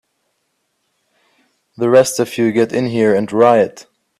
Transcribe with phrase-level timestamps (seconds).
[1.77, 3.85] The rest of you get in here and riot!